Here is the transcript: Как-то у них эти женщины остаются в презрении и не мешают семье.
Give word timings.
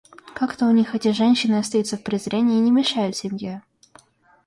Как-то 0.33 0.65
у 0.65 0.71
них 0.71 0.95
эти 0.95 1.11
женщины 1.11 1.59
остаются 1.59 1.95
в 1.95 2.01
презрении 2.01 2.57
и 2.57 2.61
не 2.61 2.71
мешают 2.71 3.15
семье. 3.15 3.61